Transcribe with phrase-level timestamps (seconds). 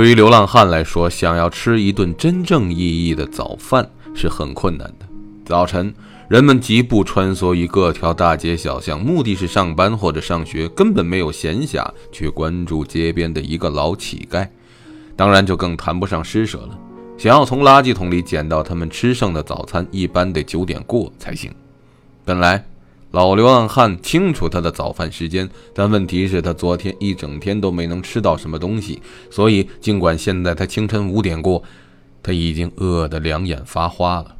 [0.00, 5.06] 对于流浪汉来说，想要吃一顿真正意义的早饭是很困难的。
[5.44, 5.94] 早晨，
[6.26, 14.48] 人们疾步穿梭于各条大街小巷，目的是上班或者上学，根本没有闲暇去关注街边的一个老乞丐。
[15.16, 16.78] 当然，就更谈不上施舍了。
[17.18, 21.52] 想要从垃圾桶里捡到他们吃剩的早餐，一般得九点过才行。
[22.24, 22.69] 本来。
[23.12, 31.60] 老流浪汉清楚他的早饭时间，但问题是，他昨天一整天都没能吃到什么东西，所以尽管现在他清晨五点过，
[32.22, 34.36] 他已经饿得两眼发花了。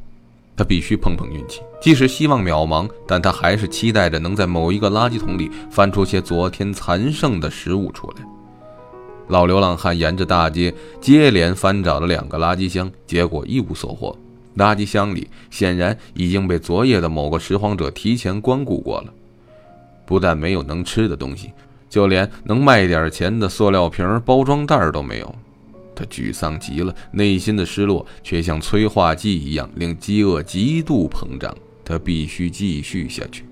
[0.55, 8.23] 他必须碰碰运气，即使希望渺茫，但他还是期待着能在某一个垃圾桶里翻出些昨天残剩的食物出来。
[9.27, 14.15] 老流浪汉沿着大街接连翻找了两个垃圾箱，结果一无所获。
[14.57, 19.13] 垃圾箱里显然已经被昨夜的某个拾荒者提前光顾过了，
[20.05, 21.51] 不但没有能吃的东西，
[21.89, 25.35] 就连能卖点钱的塑料瓶、包装袋都没有。
[25.95, 31.55] 他沮丧极了，内心的失落却像催化剂一样，令饥饿极度膨胀。
[31.83, 33.45] 他必须继续下去。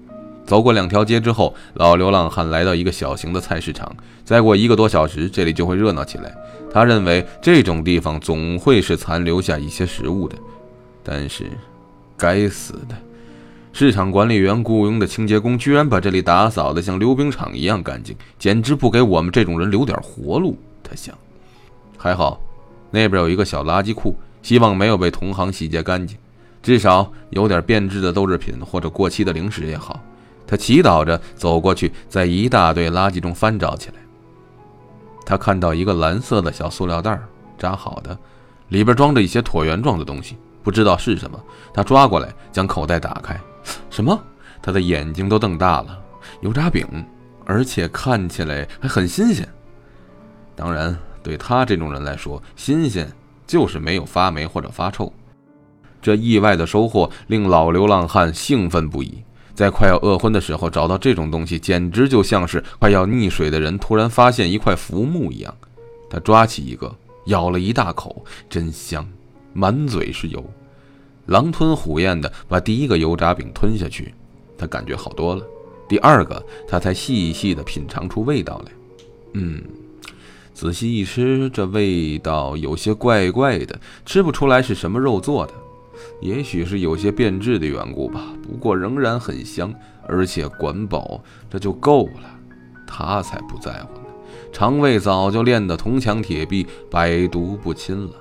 [0.45, 3.95] 走过两条街之后，老流浪汉来到一个小型的菜市场。
[4.23, 6.34] 再过一个多小时，这里就会热闹起来。
[6.72, 10.36] 他认为这种地方总会是残留下一些食物的。
[11.12, 11.50] 但是，
[12.16, 12.96] 该死的
[13.74, 20.56] 市场管理员雇佣的清洁工居然把这里打扫得像溜冰场一样干净，简直不给我们这种人留点活路。
[20.84, 21.18] 他想，
[21.98, 22.40] 还好
[22.92, 26.16] 那边有一个小垃圾库，希望没有被同行洗劫干净，
[26.62, 30.00] 至少有点变质的豆制品或者过期的零食也好。
[30.46, 33.96] 他祈祷着走过去，在一大堆垃圾中翻找起来。
[35.26, 37.20] 他看到一个蓝色的小塑料袋，
[37.58, 38.16] 扎好的，
[38.68, 40.38] 里边装着一些椭圆状的东西。
[40.70, 43.35] 不知道是什么，他抓过来，将口袋打开。
[43.90, 44.24] 什么？
[44.62, 46.00] 他的眼睛都瞪大了。
[46.41, 46.85] 油炸饼，
[47.44, 49.50] 而且看起来还很新鲜。
[50.56, 53.12] 当然，对他这种人来说，新鲜
[53.47, 55.12] 就是没有发霉或者发臭。
[56.00, 59.24] 这意外的收获令老流浪汉兴奋不已。
[59.56, 65.51] 在快要饿昏的时候找到这种东西，简直就像是快要溺水的人突然发现一块浮木一样。
[66.12, 69.03] 他抓起一个，咬了一大口，真香。
[69.51, 70.47] 满嘴是油，
[71.29, 74.13] 狼吞虎咽地把第一个油炸饼吞下去，
[74.57, 75.45] 他感觉好多了。
[75.88, 78.72] 第二个，他才细细地品尝出味道来。
[79.34, 79.63] 嗯，
[80.56, 85.53] 仔细一吃，这味道有些怪怪的，吃不出来是什么肉做的，
[86.19, 88.34] 也许是有些变质的缘故吧。
[88.41, 89.72] 不过仍然很香，
[90.07, 92.39] 而且管饱，这就够了。
[92.88, 94.07] 他才不在乎呢，
[94.51, 98.13] 肠胃早就练得铜墙铁壁，百毒不侵了。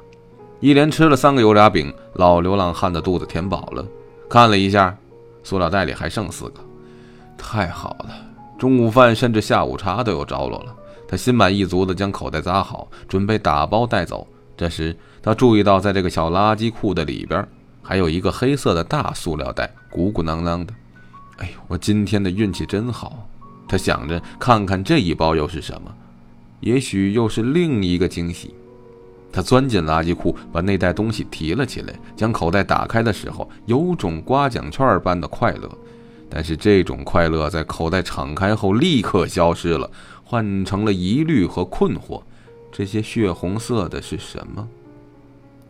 [0.60, 3.86] 一连吃了三个油炸饼，老流浪汉的肚子填饱了。
[4.28, 4.96] 看了一下，
[5.44, 6.60] 塑料袋里还剩四个，
[7.36, 8.10] 太好了！
[8.58, 10.74] 中午饭甚至下午茶都有着落了。
[11.06, 14.26] 他心满意足地将口袋扎好，准备打包带走。
[14.56, 17.46] 这时，他注意到，在这个小垃圾库的里边，
[17.80, 20.74] 还有一个黑色的大塑料袋，鼓鼓囊囊的。
[21.36, 23.28] 哎呦，我今天的运气真好！
[23.68, 25.94] 他想着，看看这一包又是什么，
[26.58, 28.52] 也许又是另一个惊喜。
[29.30, 31.94] 他钻进垃圾库，把那袋东西提了起来。
[32.16, 35.70] 将口袋打开的时候，有种刮奖券般的快乐。
[36.30, 39.90] 但是这种快乐在口袋敞开后立刻消失了，
[40.24, 42.22] 换成了疑虑和困惑。
[42.70, 44.68] 这些血红色的是什么？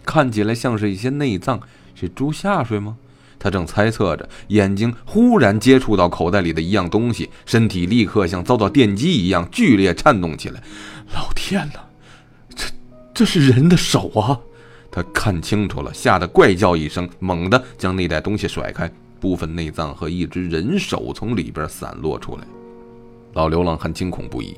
[0.04, 1.60] 看起来像是一些内脏，
[1.94, 2.96] 是猪下水吗？
[3.38, 10.60] 他正猜测着，眼睛忽然接触到口袋里的一样东西，身体立刻像遭到电击一样剧烈颤动起来。
[11.14, 11.87] 老天哪！
[13.18, 14.38] 这是人的手啊！
[14.92, 22.44] 他看清楚了，吓得怪叫一声，猛地将那袋东西甩开，部分内脏和一只人手从里边散落出来。
[23.32, 24.56] 老流浪汉惊恐不已，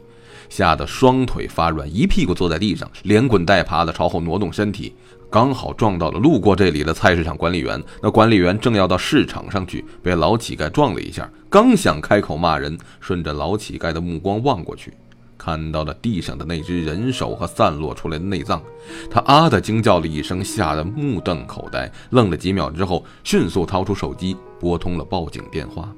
[0.51, 4.95] 吓得双腿发软，一屁股坐在地上，连滚带爬的朝后挪动身体，
[5.31, 7.83] 刚好撞到了路过这里的菜市场管理员。
[8.03, 14.93] 那管理员正要到市场上去，被老乞丐撞了一下，刚想开口骂人，顺着老乞丐的目光望过去。
[15.43, 18.63] 看到了地上的那只人手和散落出来的内脏，
[19.11, 25.91] 他啊的惊叫了一声，吓得目瞪口呆，愣了几秒之后，迅速掏出手机拨通了报警电话。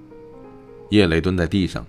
[0.91, 1.85] 叶磊蹲在地上，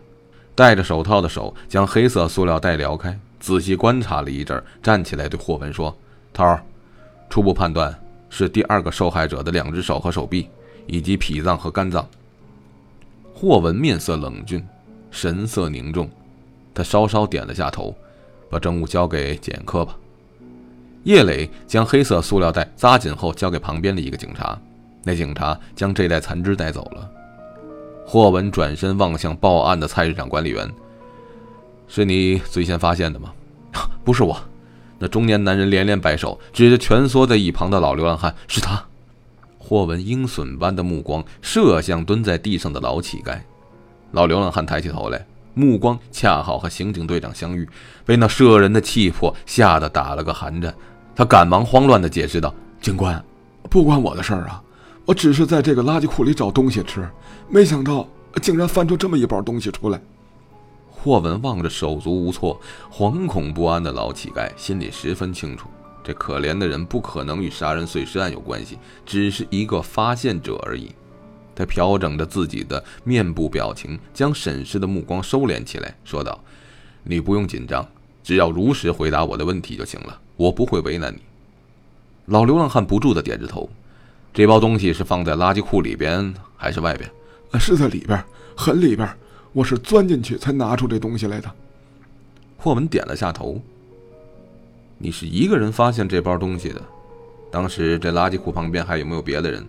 [0.55, 5.95] 戴着手套的手将黑色塑料袋撩开，仔细观察了一阵，站起来对霍文说
[6.33, 6.65] ：“头儿，
[7.29, 7.95] 初步判断
[8.31, 10.49] 是第二个受害者的两只手和手臂，
[10.87, 12.03] 以及脾脏和肝脏。”
[13.31, 14.65] 霍文面色冷峻，
[15.11, 16.09] 神色凝重。
[16.73, 17.95] 他稍稍点了下头，
[18.49, 19.95] 把证物交给检验科吧。
[21.03, 24.57] 叶磊将黑色塑料袋扎紧后交给旁边的一个警察，
[25.03, 27.09] 那警察将这袋残肢带走了。
[28.05, 30.69] 霍文转身望向报案的菜市场管理员
[31.87, 33.33] ：“是你最先发现的吗
[34.03, 34.37] ？”“不是我。”
[34.99, 38.81] 那中年男人连连摆手，指着蜷缩在一旁的老流浪汉：“是他。”
[39.59, 43.39] 霍文鹰隼般的目光射向蹲在地上的老乞丐。
[44.11, 47.67] 老流浪汉抬起头来，目光恰好和刑警队长相遇，
[48.05, 50.73] 被那摄人的气魄吓得打了个寒战。
[51.15, 53.23] 他赶忙慌乱地解释道：“警官，
[53.69, 54.61] 不关我的事儿啊，
[55.05, 57.07] 我只是在这个垃圾库里找东西吃，
[57.49, 58.07] 没想到
[58.41, 60.01] 竟然翻出这么一包东西出来。”
[60.89, 62.59] 霍文望着手足无措、
[62.91, 65.67] 惶恐不安的老乞丐，心里十分清楚，
[66.03, 70.91] 这可怜的人不可能与杀人碎尸案有关系，只是一个发现者而已。
[71.55, 76.43] 他调整着自己的面部表情，将审视的目光收敛起来，说道
[77.03, 77.87] ：“你不用紧张，
[78.23, 81.19] 只要如实回答我的问题就行了，我不会为难你。”
[82.27, 83.69] 老流浪汉不住地点着头。
[84.33, 87.07] 这包东西是放在垃圾库里边还是外边？
[87.59, 88.23] 是在里边，
[88.57, 89.07] 很里边。
[89.51, 91.51] 我是钻进去才拿出这东西来的。
[92.57, 93.61] 霍文点了下头。
[94.97, 96.81] 你是一个人发现这包东西的？
[97.51, 99.63] 当时这垃圾库旁边还有没有别的人？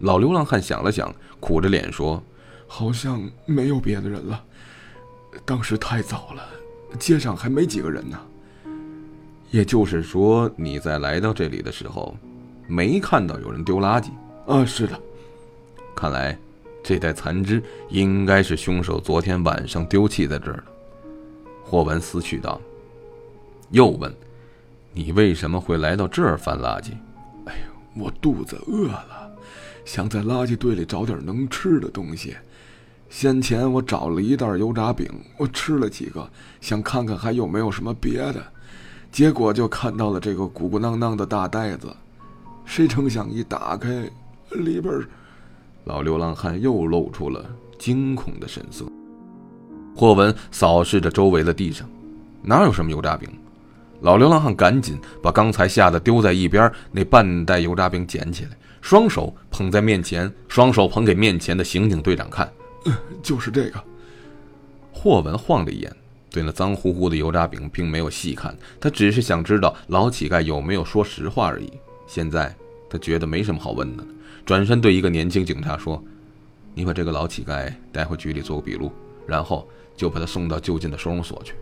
[0.00, 2.22] 老流浪汉想了想，苦着脸说
[2.66, 4.44] ：“好像没有别的人了。
[5.44, 6.42] 当时太早了，
[6.98, 8.18] 街上还没几个人呢。
[9.50, 12.16] 也就是说，你在来到这里的时候，
[12.66, 14.10] 没看到有人丢垃圾？
[14.46, 15.00] 啊，是的。
[15.94, 16.38] 看来……”
[16.80, 20.64] 这袋残肢应该是凶手昨天晚上丢弃在这儿的。
[21.62, 22.58] 霍文思绪道。
[23.70, 24.14] 又问
[24.94, 26.92] ：“你为什么会来到这儿翻垃圾
[27.44, 29.17] ？”“哎呦，我肚子饿了，
[29.88, 32.36] 想在垃圾堆里找点能吃的东西。
[33.08, 35.08] 先前我找了一袋油炸饼，
[35.38, 36.30] 我吃了几个，
[36.60, 38.34] 想看看还有没有什么别的。
[39.10, 41.88] 结果就看到了这个鼓鼓囊囊的大袋子，
[42.66, 44.02] 谁成想一打开，
[44.50, 44.92] 里边……”
[45.86, 47.42] 老流浪汉又露出了
[47.78, 48.84] 惊恐的神色。
[49.96, 51.88] 霍文扫视着周围的地上，
[52.42, 53.26] 哪有什么油炸饼？
[54.02, 62.50] 老流浪汉赶紧把刚才吓得丢在一边那半袋油炸饼捡起来，双手捧在面前，双手捧给面前的刑警队长看。
[63.22, 63.82] 就是这个。
[64.92, 65.94] 霍文晃了一眼，
[66.30, 71.70] 对那脏乎乎的油炸饼并没有细看，他只是想知道老乞丐有没有说实话而已。
[72.06, 72.54] 现在
[72.88, 74.04] 他觉得没什么好问的。
[74.46, 76.02] 转身对一个年轻警察说
[76.74, 78.90] ：“你把这个老乞丐带回局里做个笔录，
[79.26, 81.52] 然后就把他送到就近的收容所去。”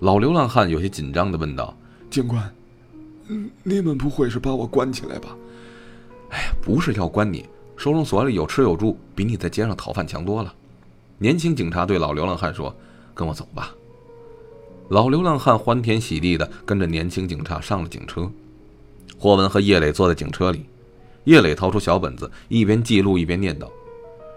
[0.00, 1.76] 老流浪汉有些紧张地问道
[2.08, 2.54] ：“警官，
[3.26, 5.38] 嗯，你们不会是把我关起来吧？”“哎呀，
[6.62, 7.44] 不是要关你，
[7.76, 10.54] 收容所里有吃有住，比你在街上讨饭强多了。”
[11.18, 12.74] 年轻警察对老流浪汉说
[13.14, 13.74] ：“跟我走吧。”
[14.88, 18.30] 老流浪汉欢天喜地地跟着年轻警察上了警车。
[19.18, 20.64] 霍文和叶磊坐在警车里。
[21.24, 23.68] 叶磊掏出小本子，一边记录一边念叨：“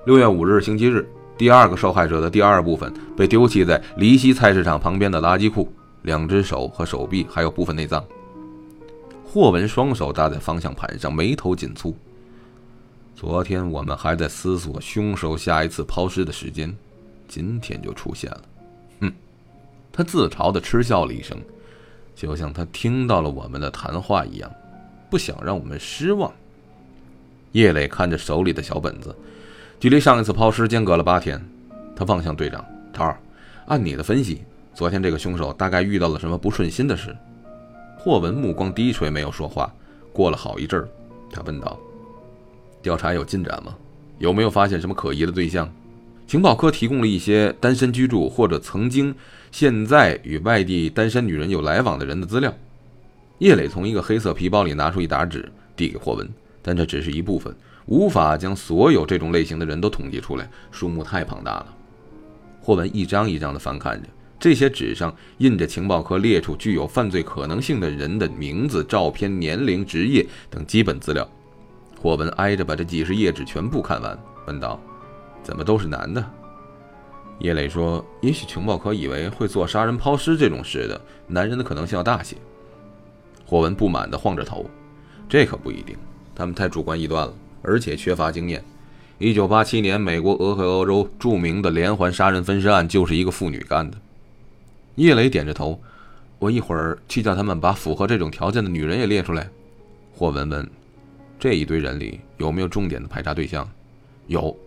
[0.06, 5.72] 六月五日，星期日，第二个受害者的第二部分被丢弃在离西菜市场旁边的垃圾库，
[6.02, 8.04] 两只手和手臂还有部分内脏。”
[9.26, 11.94] 霍文双手搭在方向盘上，眉头紧蹙。
[13.24, 16.76] 昨天我们还在思索凶手下一次抛尸的时间，
[17.26, 18.42] 今天就出现了。
[19.00, 19.14] 哼，
[19.94, 21.40] 他自嘲地嗤笑了一声，
[22.14, 24.52] 就像他听到了我们的谈话一样，
[25.10, 26.30] 不想让我们失望。
[27.54, 29.16] 叶磊看着手里的小本子，
[29.80, 31.42] 距离上一次抛尸间隔了八天。
[31.96, 33.18] 他望向队长涛儿，
[33.68, 34.44] 按你的分析，
[34.74, 37.16] 昨天这个凶手大概遇到了什么不顺心的事？
[37.98, 39.74] 霍文目光低垂，没有说话。
[40.12, 40.90] 过了好一阵儿，
[41.32, 41.80] 他问道
[42.84, 43.76] ：“调查有进展吗？
[44.20, 45.68] 有没有发现什么可疑的对象？”
[46.28, 49.14] 情报科提供了一些单身居住或者曾经、
[49.52, 52.54] 现在与外地单身女人有来往的人的资料。
[53.40, 56.30] 叶磊从一个黑色皮包里拿出一沓纸，递给霍文。
[56.62, 57.54] 但这只是一部分，
[57.88, 61.76] 无法将所有这种类型的人都统计出来，数目太庞大了。
[62.62, 64.08] 霍文一张一张地翻看着，
[64.40, 71.30] 这些纸上印着情报科列出具有犯罪可能性的人的名字、照片、年龄、职业等基本资料。
[72.04, 74.78] 霍文挨着把这几十页纸全部看完，问道
[75.42, 76.22] ：“怎么都是男的？”
[77.40, 82.36] 叶磊说：“也许情报科以为会做杀人抛尸这种事的男人的可能性要大些。”
[83.48, 84.70] 霍文不满地晃着头
[85.30, 85.96] ：“这可不一定。”
[86.36, 88.62] 他们太主观臆断了，而且缺乏经验。
[89.18, 93.98] 一九八七年，美国俄亥俄州著名的连环杀人分尸案就是一个妇女干的。
[94.96, 95.80] 叶磊点着头
[96.38, 99.50] ：“我一会儿去叫他们把符合这种条件的女人也列出来。”
[100.14, 100.70] 霍文问
[101.44, 103.70] ：“这一堆人里有没有重点的排查对象
[104.28, 104.58] ？”“有。”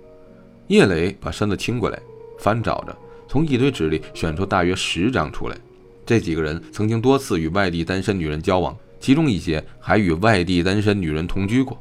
[0.69, 1.99] 叶磊把身子倾过来，
[2.39, 2.95] 翻找着，
[3.27, 5.57] 从一堆纸里选出大约十张出来。
[6.05, 8.77] 这几个人曾经多次与外地单身女人交往。
[9.01, 11.79] 其中一些还与外地单身女人同居过。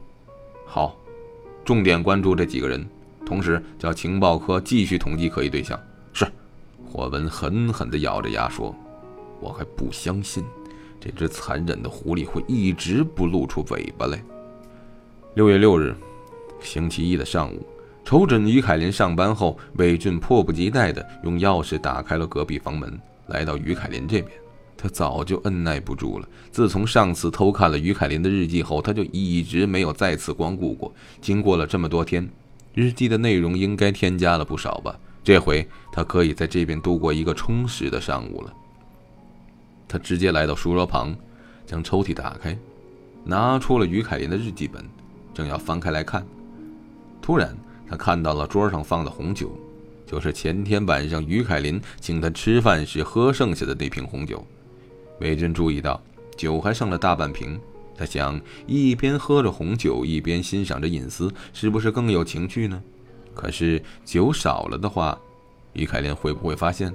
[0.65, 0.97] 好，
[1.65, 2.87] 重点关注这几个人，
[3.25, 5.77] 同时叫情报科继续统计可疑对象。
[6.13, 6.25] 是，
[6.89, 8.73] 霍文狠狠地咬着牙说
[9.41, 10.41] ：“我还不相信，
[11.01, 14.23] 这只残忍的狐狸会一直不露出尾巴来。
[15.35, 15.93] 六月六日，
[16.61, 17.61] 星期一的上午，
[18.05, 24.31] 瞅准于凯琳上班后，韦俊迫不及待地用钥匙打开了隔壁房门，来到于凯琳这边。
[24.77, 26.29] 他早就按耐不住了。
[26.51, 30.93] 自从上次偷看了于凯琳的日记后，他就一直没有再次光顾过。
[31.19, 32.29] 经过了这么多天，
[32.73, 34.97] 日记的内容应该添加了不少吧？
[35.21, 38.53] 这回他可以在这边度过一个充实的上午了。
[39.85, 41.13] 他直接来到书桌旁，
[41.65, 42.57] 将抽屉打开，
[43.25, 44.81] 拿出了于凯琳的日记本，
[45.35, 46.25] 正要翻开来看，
[47.21, 47.55] 突然
[47.87, 49.51] 他看到了桌上放的红酒，
[50.07, 54.43] 就是前天晚上于凯琳请他吃饭时喝剩下的那瓶红酒。
[55.19, 56.01] 美珍注意到
[56.37, 57.59] 酒还剩了大半瓶，
[57.97, 62.81] 他想一边喝着红酒，一边欣赏着隐私，是不是更有情趣呢？
[63.33, 65.19] 可是酒少了的话，
[65.73, 66.93] 于凯琳会不会发现？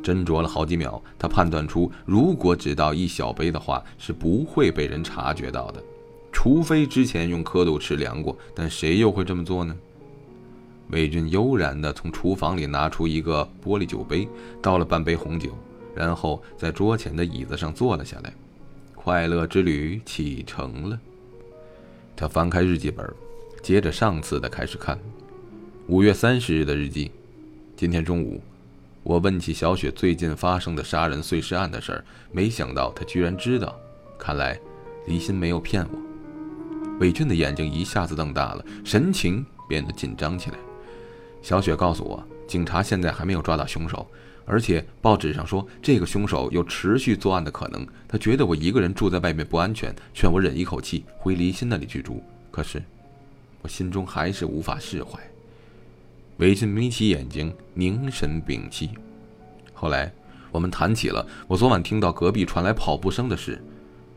[0.00, 5.82] 斟酌了好几秒，他判断出，如果只倒一小杯的话，是不会被人察觉到的，
[6.32, 8.36] 除非之前用刻度尺量过。
[8.54, 9.76] 但谁又会这么做呢？
[10.90, 14.26] 魏军悠然地从厨房里拿出一个玻璃酒杯，
[14.62, 15.50] 倒了半杯红酒，
[15.94, 18.32] 然后在桌前的椅子上坐了下来。
[18.94, 20.98] 快乐之旅启程了。
[22.16, 23.06] 他翻开日记本，
[23.62, 24.98] 接着上次的开始看。
[25.88, 27.10] 五月三十日的日记，
[27.76, 28.40] 今天中午。
[29.02, 33.78] 我问起小雪最近发生的杀人碎尸案的事儿，没想到她居然知道。
[34.18, 34.58] 看来，
[35.06, 36.07] 李欣没有骗我。
[36.98, 40.56] 韦俊的眼睛一下子瞪大了，神情变得紧张起来。
[41.42, 44.04] 小雪告诉我，警察现在还没有抓到凶手，
[44.44, 47.86] 而且报纸上说这个凶手有持续作案的可能。
[48.08, 52.22] 他觉得我一个人住在外面不安全，劝我忍一口气回离心那里去住。
[52.50, 52.82] 可是，
[53.62, 55.20] 我心中还是无法释怀。
[56.38, 58.90] 韦俊眯起眼睛，凝神屏气。
[59.72, 60.12] 后来，
[60.50, 63.62] 我们谈起了我昨晚听到隔壁传来跑步声的事。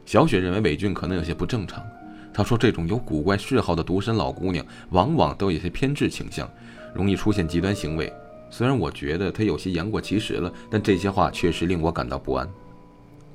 [0.05, 1.83] 小雪认为韦俊可能有些不正常。
[2.33, 6.50] 他说，这种有古怪嗜好的独身老姑娘，往往都有些偏执倾向，
[6.93, 8.11] 容易出现极端行为。
[8.50, 12.50] 虽然我觉得她有些言过其实了，但这些话确实令我感到不安。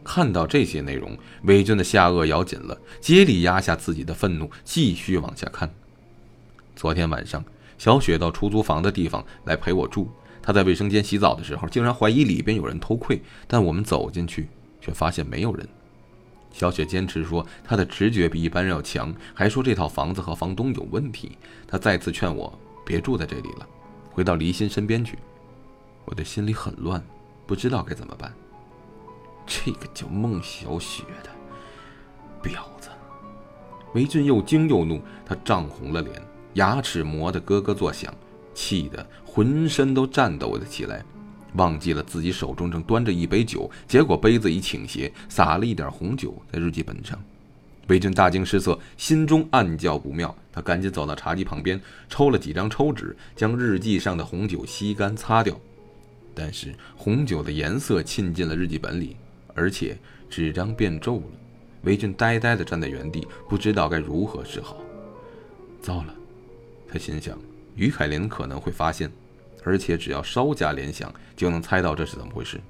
[0.04, 5.70] 看到这些内容，韦俊的下颚咬紧了，竭力压下自己的愤怒，继续往下看。
[6.74, 7.44] 昨天晚上。
[7.78, 10.08] 小雪到出租房的地方来陪我住。
[10.40, 13.20] 她在卫生间洗澡的时候，竟然怀疑里边有人偷窥。
[13.46, 14.48] 但我们走进去，
[14.80, 15.68] 却发现没有人。
[16.56, 21.36] 小雪坚持说她的直觉比一般人要强，还说这套房子和房东有问题。
[21.68, 23.68] 她再次劝我别住在这里了，
[24.10, 25.18] 回到离心身边去。
[26.06, 27.04] 我的心里很乱，
[27.46, 28.32] 不知道该怎么办。
[29.46, 31.30] 这个叫孟小雪的
[32.42, 32.88] 婊子！
[33.92, 36.22] 韦俊又惊又怒，他涨红了脸。
[36.54, 38.14] 牙齿磨得咯咯作响，
[38.54, 41.04] 气得浑身都颤抖了起来，
[41.56, 47.18] 忘记了自己手中正端着一杯酒，结果杯子一倾斜，洒了一点红酒在日记本上。
[47.88, 55.56] 魏俊大惊失色，心中暗叫不妙，他赶紧走到茶几旁边，抽了几张抽纸，将日记上的红酒吸干擦掉。
[56.34, 59.16] 但是红酒的颜色沁进了日记本里，
[59.54, 59.96] 而且
[60.28, 61.24] 纸张变皱了。
[61.82, 64.76] 魏俊呆呆地站在原地，不知道该如何是好。
[65.80, 66.14] 糟了！
[66.88, 67.38] 他心想，
[67.76, 69.08] 于凯琳可能会发现，
[69.66, 72.60] 而且只要稍加联想，就能猜到这是怎么回事。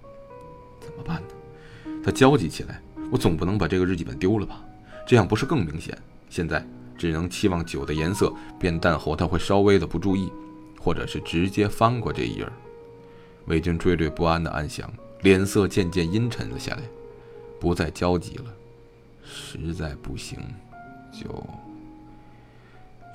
[0.81, 1.93] 怎么办呢？
[2.03, 2.81] 他焦急起来。
[3.09, 4.65] 我总不能把这个日记本丢了吧？
[5.07, 5.97] 这样不是更明显？
[6.29, 6.67] 现在
[6.99, 10.33] 只能期望酒的颜色变淡后，他会稍微的不注意，
[10.81, 12.49] 或者是直接翻过这一页。
[13.45, 16.83] 魏军惴惴不安的暗想，脸色渐渐阴沉了下来，
[17.61, 18.45] 不再焦急了。
[19.23, 20.39] 实在不行，
[21.13, 21.47] 就。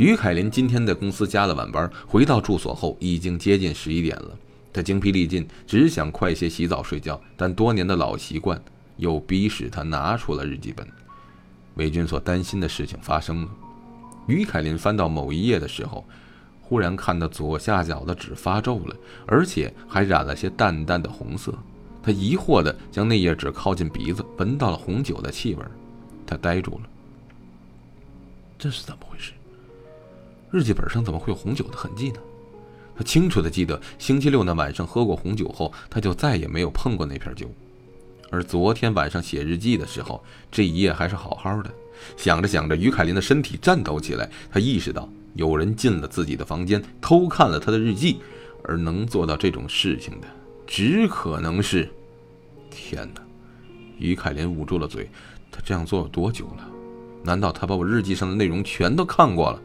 [0.01, 4.36] 于凯琳今天在公司加了晚班，回到住所后已经接近十一点了。
[4.74, 8.60] 她精疲力尽，只想快些洗澡睡觉，但多年的老习惯
[8.98, 10.88] 又逼使她拿出了日记本。
[11.75, 13.50] 韦军所担心的事情发生了。
[14.25, 16.03] 于凯琳翻到某一页的时候，
[16.63, 18.96] 忽然看到左下角的纸发皱了，
[19.27, 21.53] 而且还染了些淡淡的红色。
[22.01, 25.63] 他疑惑地将那页纸靠近鼻子，闻到了红酒的气味。
[26.25, 26.89] 他呆住了。
[28.58, 29.34] 这是怎么回事？
[30.51, 32.20] 日记本上怎么会有红酒的痕迹呢？
[32.93, 37.50] 他清楚的记得，星期六那晚上喝过红酒后，他就再也没有碰过那瓶酒。
[38.29, 41.72] 而昨天晚上写日记的时候，这一页还是好好的。
[42.17, 44.29] 想着想着，于凯琳的身体颤抖起来。
[44.51, 48.20] 他意识到有人进了自己的房间，偷看了他的日记，
[48.65, 50.27] 而能做到这种事情的，
[50.67, 51.89] 只可能是……
[52.70, 53.22] 天哪！
[53.98, 55.10] 于凯琳捂住了嘴。
[55.50, 56.67] 他这样做有多久了？
[57.24, 59.62] 难道他把我日记上的内容全都看过了？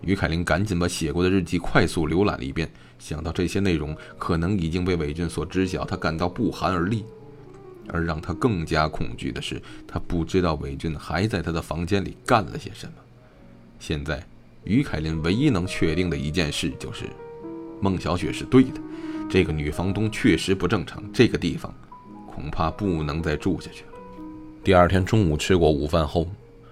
[0.00, 7.04] 于凯琳赶紧把写过的日记快速浏览了一遍，想到这些内容可能已经被韦俊所知晓，他感到不寒而栗。
[7.90, 12.92] 而让他更加恐惧的是，他不知道韦俊还在他的房间里干了些什么。
[13.80, 14.22] 现在，
[14.64, 17.04] 于凯林唯一能确定的一件事就是，
[17.80, 18.80] 孟小雪是对的，
[19.30, 21.74] 这个女房东确实不正常，这个地方
[22.26, 23.92] 恐怕不能再住下去了。
[24.62, 26.28] 第二天中午吃过午饭后，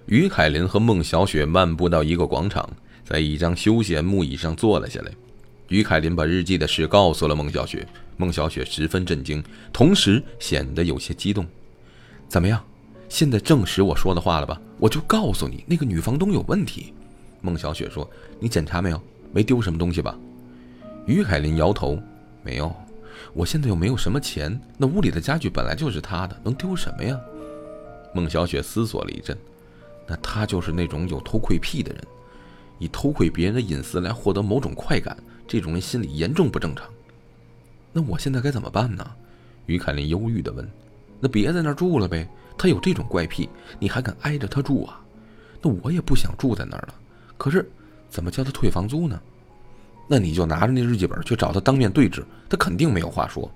[0.07, 2.67] 于凯林和孟小雪漫步到一个广场，
[3.03, 5.11] 在一张休闲木椅上坐了下来。
[5.67, 7.85] 于凯林把日记的事告诉了孟小雪，
[8.15, 11.45] 孟小雪十分震惊，同时显得有些激动。
[12.29, 12.63] 怎么样？
[13.09, 14.61] 现在证实我说的话了吧？
[14.79, 16.93] 我就告诉你，那个女房东有问题。
[17.41, 18.09] 孟小雪说
[18.39, 19.01] ：“你检查没有？
[19.33, 20.17] 没丢什么东西吧？”
[21.05, 22.01] 于凯林摇头
[22.43, 22.73] ：“没有。
[23.33, 27.19] 我现在又没有什么钱，那屋里的家具本来就是他的，能丢什么呀？”
[28.15, 29.37] 孟小雪思索了一阵
[30.07, 32.01] ：“那他就是那种有偷窥癖的人，
[32.79, 35.15] 以偷窥别人的隐私来获得某种快感。”
[35.47, 36.85] 这种人心理严重不正常，
[37.93, 39.09] 那我现在该怎么办呢？
[39.65, 40.69] 于凯林忧郁地问。
[41.21, 43.49] 那别在那儿住了呗，他有这种怪癖，
[43.79, 44.99] 你还敢挨着他住啊？
[45.61, 46.93] 那我也不想住在那儿了，
[47.37, 47.65] 可是
[48.09, 49.17] 怎么叫他退房租呢？
[50.05, 53.49] 那你就拿着那日记本去找他当面对质，他肯定没有话说。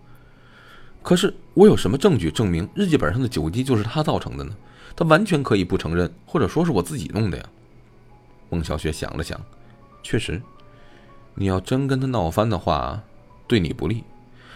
[1.03, 4.55] 可是我有什么证据证明日记本上的酒迹就是他造成的呢？
[4.96, 7.43] 他完全可以不承认，或者说是我自己弄的呀。
[8.50, 9.39] 孟小雪想了想，
[10.03, 10.41] 确实。
[11.34, 13.01] 你要真跟他闹翻的话，
[13.48, 14.03] 对你不利，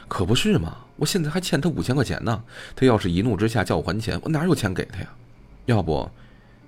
[0.08, 0.78] 可不是嘛？
[0.98, 2.44] 我现在还欠他五千块钱呢。
[2.75, 5.08] 他要是一怒之下叫我还钱，我哪有钱给他呀？
[5.66, 6.10] 要不，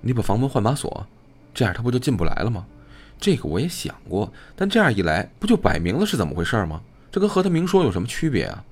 [0.00, 1.06] 你把房门换把锁，
[1.54, 2.66] 这样他不就进不来了吗？
[3.20, 6.80] 这个我也想过，但这样一来，不就摆明了是怎么回事吗？
[7.12, 8.64] 这跟和他明说有什么区别啊？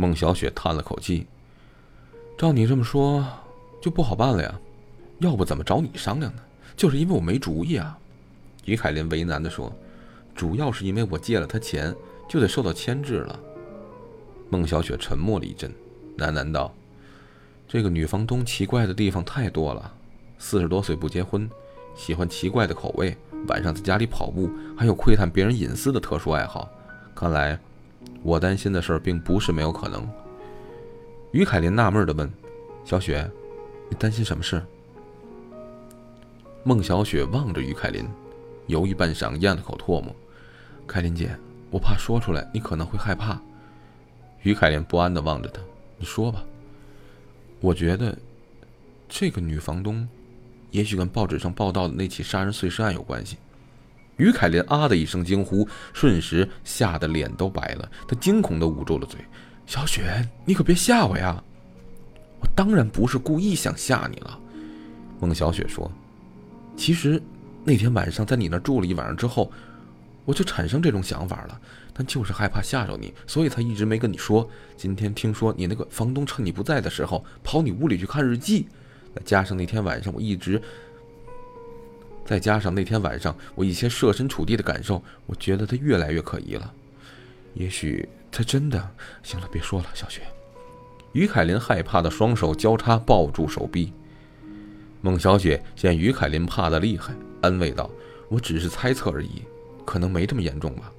[0.00, 1.26] 孟小雪叹了口气。
[2.38, 3.22] 照你这么说，
[3.82, 4.58] 就不好办了呀。
[5.18, 6.42] 要不怎么找你商量呢？
[6.74, 7.98] 就是因为我没主意啊。
[8.64, 9.70] 于凯林为难地说。
[10.34, 11.94] 主要是因为我借了他钱，
[12.26, 13.38] 就得受到牵制了。
[14.48, 15.70] 孟小雪沉默了一阵，
[16.16, 16.72] 喃喃道
[17.68, 19.92] ：“这个女房东奇怪的地方太多了。
[20.38, 21.50] 四十多岁不结婚，
[21.94, 23.14] 喜欢奇怪的口味，
[23.48, 26.70] 晚上在家里跑步，还有窥探别人隐私的特殊爱好。
[27.14, 27.58] 看来，
[28.22, 30.08] 我担心的事儿并不是没有可能。”
[31.32, 32.30] 于凯琳纳闷地问
[32.84, 33.28] ：“小雪，
[33.88, 34.62] 你担心什么事？”
[36.64, 38.06] 孟小雪望着于凯琳，
[38.66, 40.14] 犹豫半晌，咽了口唾沫。
[40.86, 41.34] 凯琳姐，
[41.70, 43.40] 我怕说出来你可能会害怕。
[44.42, 45.60] 于凯琳不安地望着他，
[45.96, 46.44] 你说吧。
[47.60, 48.16] 我觉得，
[49.08, 50.06] 这个女房东，
[50.70, 53.36] 也许跟报纸上报道的那起杀人碎尸案有关系。
[54.20, 59.18] 于凯琳啊的一声惊呼，瞬时吓得脸都白了，他惊恐地捂住了嘴。
[59.66, 61.42] 小雪，你可别吓我呀！
[62.40, 64.38] 我当然不是故意想吓你了。
[65.18, 65.90] 孟小雪说
[66.76, 67.20] ：“其实，
[67.64, 69.50] 那天晚上在你那住了一晚上之后。”
[70.26, 71.60] 我就产生这种想法了，
[71.92, 74.48] 但就是害怕吓着你，所以才一直没跟你说。
[74.76, 78.68] 今天听说你那个房东趁你不在的时候跑你屋里去看日记，
[79.16, 80.60] 再加上那天晚上我一直，
[82.30, 86.72] 再加上那天晚上我一些设身处地的感受，我觉得他越来越可疑了。
[87.54, 88.88] 也许他真的……
[89.24, 90.22] 行了，别说了，小雪。
[91.10, 93.92] 于凯琳害怕的双手交叉抱住手臂。
[95.00, 97.90] 孟小雪见于凯琳怕的厉害，安慰道
[98.30, 99.42] ：“我只是猜测而已。”
[99.84, 100.92] 可能没这么严重吧。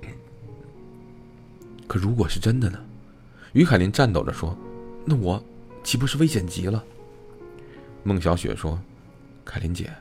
[1.86, 2.82] 可如果是真的呢？
[3.52, 4.56] 于凯琳颤抖着说
[5.04, 5.44] ：“那我
[5.82, 6.82] 岂不是危险极了？”
[8.02, 8.80] 孟小雪说
[9.44, 9.92] ：“凯琳姐，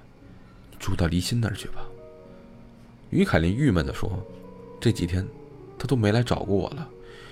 [0.84, 1.86] 住到离心那儿去吧。”
[3.10, 4.12] 于凯琳郁闷的说
[4.82, 5.26] ：“这几天
[5.80, 6.88] 他都没来找过我了，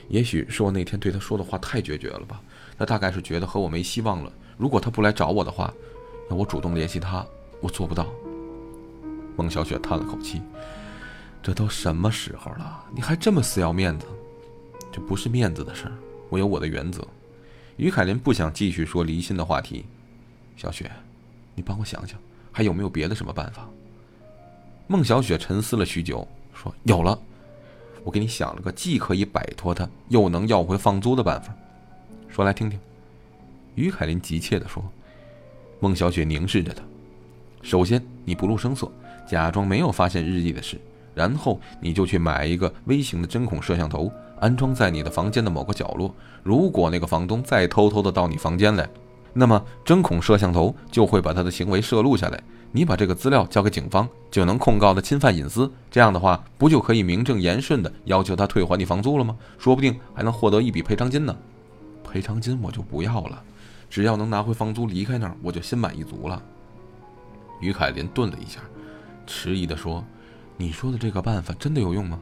[0.08, 2.42] 也许是我那天对他说的话太决绝了吧？
[2.78, 4.32] 他大概是觉得和我没希望了。
[4.58, 5.74] 如果他不来找我的话，
[6.30, 7.26] 那我主动联系他，
[7.60, 8.08] 我做不到。”
[9.36, 10.42] 孟小雪叹了口气。
[11.44, 14.06] 这都什么时候了，你还这么死要面子？
[14.92, 15.94] 这不是面子的事儿，
[16.30, 17.08] 我有我的原则。
[17.78, 19.86] 于凯琳不想继续说离心的话题。
[20.56, 20.92] 小雪，
[21.56, 22.20] 你帮我想想，
[22.52, 23.68] 还有没有别的什么办法？
[24.88, 27.18] 孟小雪沉思了许久，说：“有了，
[28.04, 31.54] 我给你想了个既可以摆脱他，又能要回房租的办法。
[32.28, 32.80] 说来听听。”
[33.76, 34.84] 于凯琳急切地说。
[35.80, 36.84] 孟小雪凝视着他。
[37.64, 38.92] 首先，你不露声色，
[39.26, 40.80] 假装没有发现日记的事。
[41.16, 46.14] 然后你就去买一个微型的针孔摄像头，安装在你的房间的某个角落。
[46.44, 48.88] 如果那个房东再偷偷的到你房间来，
[49.34, 52.42] 那么针孔摄像头就会把他的行为摄录下来。
[52.74, 55.70] 你把这个资料交给警方，就能控告他侵犯隐私。
[55.90, 59.36] 这样的话，不就可以名正言顺的要求他退还你房租了吗？
[59.58, 61.36] 说不定还能获得一笔赔偿金呢。
[62.04, 63.44] 赔偿金我就不要了，
[63.90, 66.42] 只要能拿回房租离开那儿，我就心满意足了。
[67.60, 68.60] 于凯林顿了一下，
[69.28, 70.04] 迟疑的说。
[70.58, 72.20] 你说的这个办法真的有用吗？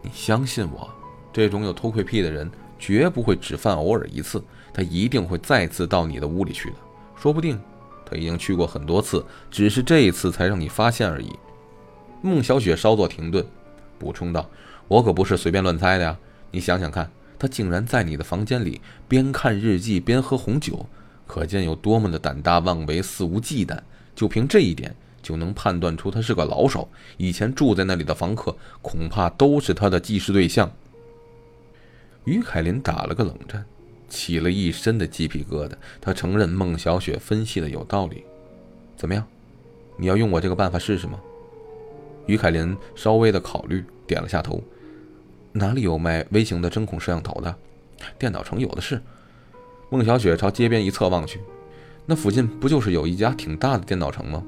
[0.00, 0.90] 你相信我，
[1.32, 6.76] 这种有偷窥癖的人绝不会只犯偶尔一次，他一定会再次到你的屋里去的。
[7.16, 7.60] 说不定
[8.04, 11.30] 他已经去过很多次，只是这一次才让你发现而已。
[12.20, 13.44] 孟小雪稍作停顿，
[13.98, 14.48] 补充道
[14.88, 16.18] ：“我可不是随便乱猜的呀！
[16.50, 20.86] 你想想看，他竟然在你的房间里边看日记边喝红酒，
[21.26, 23.78] 可见有多么的胆大妄为、肆无忌惮。
[24.14, 30.68] 就凭这一点。”就能判断出他是个老手，以前住在那里的房客恐怕都是他的记事对象。
[32.24, 33.64] 于凯林打了个冷战，
[34.12, 35.72] 起了一身的鸡皮疙瘩。
[36.00, 38.22] 他承认孟小雪分析的有道理。
[38.94, 39.26] 怎么样，
[39.96, 41.18] 你要用我这个办法试试吗？
[42.26, 44.62] 于凯林稍微的考虑，点了下头。
[45.52, 47.54] 哪里有卖微型的针孔摄像头的？
[48.18, 49.00] 电脑城有的是。
[49.90, 51.40] 孟小雪朝街边一侧望去，
[52.06, 54.42] 那附近不就是有一家挺大的电脑城吗？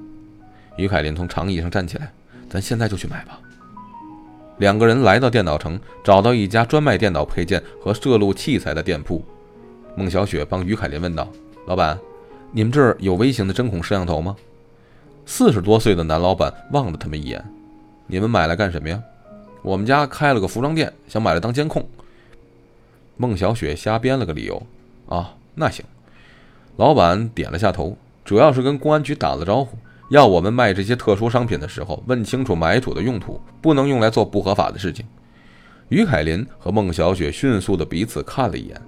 [0.76, 2.12] 于凯林从长椅上站起来，
[2.48, 3.40] 咱现在就去买吧。
[4.58, 9.24] 两个人来到电脑城，找到一家专卖电脑配件和摄录器材的店铺。
[9.96, 11.28] 孟小雪帮于凯林问道
[11.66, 11.98] ：“老板，
[12.52, 14.34] 你们这儿有微型的针孔摄像头吗？”
[15.26, 17.44] 四十多岁的男老板望了他们一眼
[18.06, 19.00] ：“你们买来干什么呀
[19.62, 21.88] ？”“我们家开了个服装店，想买来当监控。”
[23.16, 24.60] 孟小雪瞎编了个理由
[25.08, 25.84] ：“啊，那行。”
[26.76, 29.78] 老板点了下头，主要是跟公安局打了招呼。
[30.10, 35.06] 要我们卖这些特殊商品的时候，问清楚买主的用途，不能用来做不合法的事情。
[35.88, 38.80] 于凯林和孟小雪迅速的彼此看了一眼。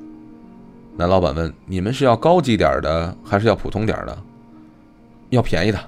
[0.99, 4.19] 男老板问：“你们是要高级点的，还是要普通点的
[5.29, 5.79] ？”“要便宜的。”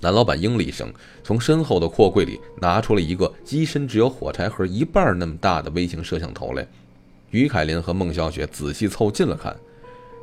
[0.00, 0.90] 男老板应了一声，
[1.22, 6.66] 从身后的货柜里拿出了一个机身只有火柴盒一半那么大的微型摄像头来。
[7.30, 9.54] 于凯林和孟小雪仔细凑近了看，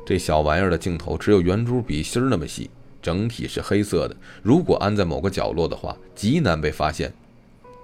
[0.04, 2.68] 这小玩意儿的镜头只有圆珠笔芯那么细。
[3.02, 7.12] 整体是黑色的，如果安在某个角落的话，极难被发现。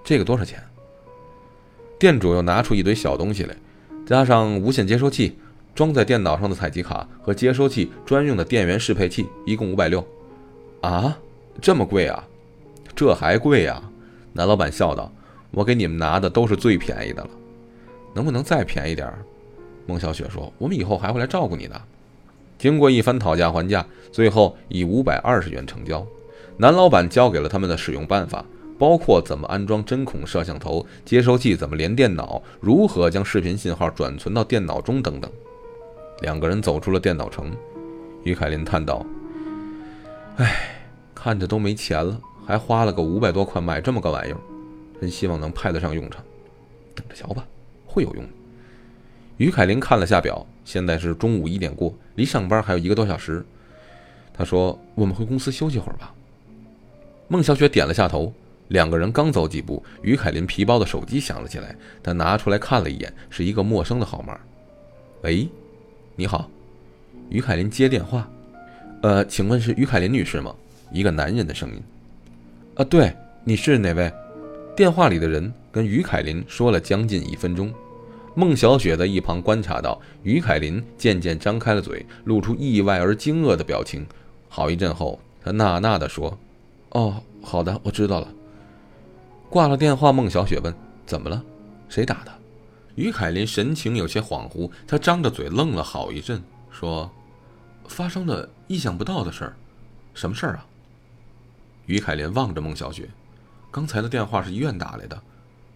[0.03, 0.61] 这个多少钱？
[1.97, 3.55] 店主又拿出一堆小东西来，
[4.05, 5.37] 加上无线接收器、
[5.75, 10.05] 装在电脑上的采集卡和接收器专用的电源适配器，一共五百六。
[10.81, 11.17] 啊，
[11.61, 12.23] 这么贵啊？
[12.95, 13.89] 这还贵啊？
[14.33, 15.11] 男老板笑道
[15.51, 17.29] ：“我给你们拿的都是最便宜的了，
[18.13, 19.11] 能不能再便宜点？”
[19.87, 21.81] 孟小雪说：“我们以后还会来照顾你的。”
[22.59, 26.05] 经过一番讨价还价，最后以五百二十元成交。
[26.57, 28.45] 男老板教给了他们的使用办法，
[28.77, 35.31] 包括怎么安装针孔摄像头、接收器怎么连电脑、如何将视频信号转存到电脑中等等。
[36.21, 37.51] 两个人走出了电脑城，
[38.23, 39.05] 于凯林叹道
[40.37, 40.79] ：“哎，
[41.13, 44.37] 看着都没钱了，还花了个五百多块买这么个玩意儿，
[45.01, 46.23] 真希望能派得上用场。
[46.95, 47.45] 等着瞧吧，
[47.85, 48.23] 会有用。”
[49.37, 50.45] 于凯林看了下表。
[50.65, 53.45] 现在是中午一点过，离上班还有一个多小时。
[54.33, 56.13] 他说：“我们回公司休息会儿吧。”
[57.27, 58.31] 孟小雪点了下头。
[58.69, 61.75] 两个人刚走几步，于凯林皮包的手机响了起来。
[62.01, 64.39] 他拿出来看了一眼，是一个陌生的号码。
[65.23, 65.49] “喂，
[66.15, 66.49] 你好。”
[67.29, 68.27] 于凯林接电话。
[69.01, 70.53] “呃，请问是于凯林女士吗？”
[70.91, 71.81] 一个男人的声音。
[72.75, 74.11] “啊，对，你是哪位？”
[74.75, 77.71] 电话里的人跟于凯林说了将近一分钟。
[78.35, 84.05] 孟小雪在一旁观察到，于凯林渐渐张开了嘴，露出意外而惊愕的表情。
[84.49, 86.35] 好一阵后，他呐呐地说
[86.89, 88.27] ：“哦，好的，我知道了。”
[89.49, 90.73] 挂了电话，孟小雪问
[91.05, 91.43] ：“怎么了？
[91.87, 92.31] 谁打的？”
[92.95, 97.11] 于凯林神情有些恍惚，他张着嘴愣了好一阵，说
[97.87, 99.55] ：“发生了意想不到的事儿，
[100.13, 100.65] 什么事儿啊？”
[101.87, 103.09] 于凯林望着孟小雪
[103.71, 105.21] ：“刚才的电话是医院打来的，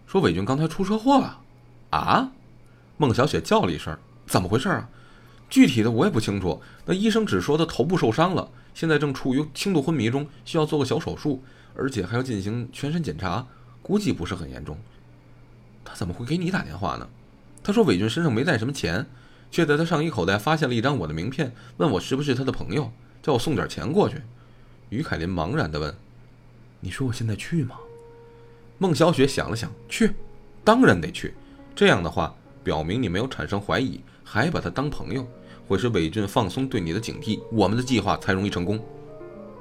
[0.06, 1.40] 说伟军刚才出车祸了。”
[1.90, 2.30] 啊？
[2.96, 4.88] 孟小雪叫了一声：“怎么回事啊？
[5.48, 6.60] 具体的我也不清楚。
[6.84, 11.42] 那医生只说他头部受伤了，现在正处于轻度昏迷中，需要做个小手术，
[11.74, 13.46] 而且还要进行全身检查，
[13.80, 14.76] 估计不是很严重。
[15.88, 17.08] 他怎么会给你打电话呢？
[17.64, 19.06] 他说伟俊身上没带什么钱，
[19.50, 24.20] 却在他上衣口袋发现了一张我的名片，问我是不是他的朋友，叫我送点钱过去。”
[24.90, 25.94] 于凯林茫然地问
[26.80, 27.76] ：“你说我现在去吗？”
[28.76, 30.14] 孟小雪想了想：“去，
[30.62, 31.32] 当然得去。
[31.74, 35.26] 这样的话。”表明你没有产生怀疑，还把他当朋友，
[35.66, 38.78] 会使伟俊放松对你的警惕，我们的计划才容易成功。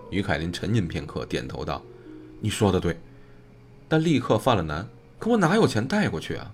[0.10, 1.82] 于凯林沉吟片刻，点头道
[2.42, 3.00] ：“你说的对。”
[3.88, 4.86] 但立刻犯了难
[5.20, 6.52] ：“可我哪有钱带过去啊？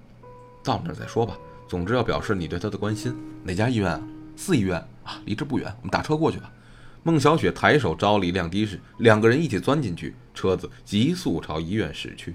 [0.64, 1.38] 到那儿再说吧。
[1.68, 3.16] 总之要表示你对他的关心。
[3.44, 4.02] 哪家医院啊？
[4.36, 6.52] 四医院啊，离这不远，我们打车过去吧。”
[7.06, 12.34] 孟小雪抬手招了一辆的士，两个人一起钻进去，车子急速朝医院驶去。